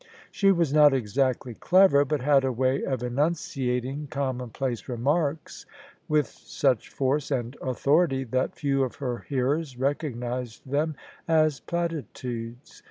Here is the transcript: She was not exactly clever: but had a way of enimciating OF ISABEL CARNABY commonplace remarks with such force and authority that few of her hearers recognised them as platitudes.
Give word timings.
She 0.31 0.51
was 0.51 0.73
not 0.73 0.95
exactly 0.95 1.53
clever: 1.53 2.03
but 2.05 2.21
had 2.21 2.43
a 2.43 2.51
way 2.51 2.83
of 2.83 3.03
enimciating 3.03 3.75
OF 3.75 3.83
ISABEL 3.83 4.07
CARNABY 4.07 4.07
commonplace 4.09 4.89
remarks 4.89 5.65
with 6.07 6.25
such 6.25 6.89
force 6.89 7.29
and 7.29 7.55
authority 7.61 8.23
that 8.23 8.55
few 8.55 8.81
of 8.83 8.95
her 8.95 9.19
hearers 9.29 9.77
recognised 9.77 10.67
them 10.67 10.95
as 11.27 11.59
platitudes. 11.59 12.79